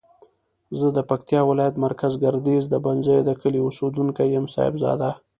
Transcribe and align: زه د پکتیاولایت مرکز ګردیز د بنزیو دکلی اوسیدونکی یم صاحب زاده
زه 0.79 0.87
د 0.97 0.99
پکتیاولایت 1.09 1.75
مرکز 1.85 2.13
ګردیز 2.23 2.63
د 2.69 2.75
بنزیو 2.85 3.25
دکلی 3.29 3.59
اوسیدونکی 3.63 4.25
یم 4.35 4.45
صاحب 4.53 4.73
زاده 4.83 5.11